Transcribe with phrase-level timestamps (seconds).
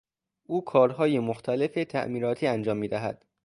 [0.43, 3.25] او کارهای مختلف تعمیراتی انجام میدهد.